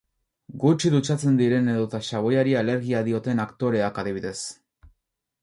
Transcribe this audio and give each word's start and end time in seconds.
Gutxi 0.61 0.89
dutxatzen 0.95 1.35
diren 1.41 1.69
edota 1.73 2.01
xaboiari 2.07 2.57
alergia 2.63 3.03
dioten 3.11 3.45
aktoreak 3.45 4.03
adibidez. 4.07 4.35